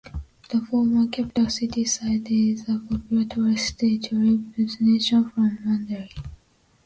The 0.49 0.59
former 0.61 1.05
capital 1.09 1.47
city 1.51 1.85
site 1.85 2.31
is 2.31 2.67
a 2.67 2.81
popular 2.89 3.23
tourist 3.25 3.77
day-trip 3.77 4.39
destination 4.57 5.29
from 5.29 5.59
Mandalay. 5.63 6.09